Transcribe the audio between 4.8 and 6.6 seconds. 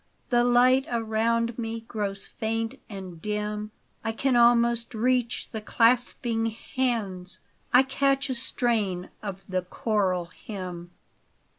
reach the clasping